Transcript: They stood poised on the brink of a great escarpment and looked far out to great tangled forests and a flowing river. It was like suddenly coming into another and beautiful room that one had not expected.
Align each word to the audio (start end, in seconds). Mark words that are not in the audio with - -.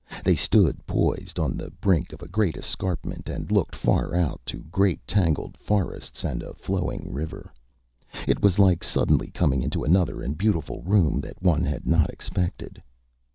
They 0.25 0.35
stood 0.35 0.83
poised 0.87 1.37
on 1.37 1.55
the 1.55 1.69
brink 1.79 2.11
of 2.11 2.23
a 2.23 2.27
great 2.27 2.57
escarpment 2.57 3.29
and 3.29 3.51
looked 3.51 3.75
far 3.75 4.15
out 4.15 4.41
to 4.47 4.63
great 4.71 5.05
tangled 5.05 5.55
forests 5.57 6.23
and 6.23 6.41
a 6.41 6.55
flowing 6.55 7.13
river. 7.13 7.53
It 8.27 8.41
was 8.41 8.57
like 8.57 8.83
suddenly 8.83 9.29
coming 9.29 9.61
into 9.61 9.83
another 9.83 10.23
and 10.23 10.35
beautiful 10.35 10.81
room 10.81 11.21
that 11.21 11.39
one 11.43 11.65
had 11.65 11.85
not 11.85 12.09
expected. 12.09 12.81